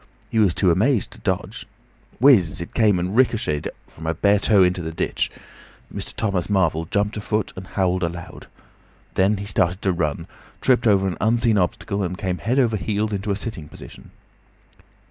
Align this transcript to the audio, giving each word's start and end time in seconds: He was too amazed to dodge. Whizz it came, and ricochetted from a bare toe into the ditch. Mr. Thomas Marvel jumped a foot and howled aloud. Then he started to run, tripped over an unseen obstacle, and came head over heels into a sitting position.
He 0.31 0.39
was 0.39 0.55
too 0.55 0.71
amazed 0.71 1.11
to 1.11 1.19
dodge. 1.19 1.67
Whizz 2.19 2.59
it 2.59 2.73
came, 2.73 2.97
and 2.97 3.15
ricochetted 3.15 3.67
from 3.85 4.07
a 4.07 4.15
bare 4.15 4.39
toe 4.39 4.63
into 4.63 4.81
the 4.81 4.89
ditch. 4.91 5.29
Mr. 5.93 6.15
Thomas 6.15 6.49
Marvel 6.49 6.85
jumped 6.85 7.17
a 7.17 7.21
foot 7.21 7.53
and 7.55 7.67
howled 7.67 8.01
aloud. 8.01 8.47
Then 9.13 9.37
he 9.37 9.45
started 9.45 9.79
to 9.83 9.91
run, 9.91 10.25
tripped 10.59 10.87
over 10.87 11.07
an 11.07 11.17
unseen 11.21 11.59
obstacle, 11.59 12.01
and 12.01 12.17
came 12.17 12.39
head 12.39 12.57
over 12.57 12.77
heels 12.77 13.13
into 13.13 13.29
a 13.29 13.35
sitting 13.35 13.67
position. 13.69 14.09